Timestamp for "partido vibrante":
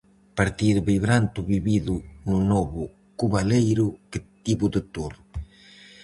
0.39-1.35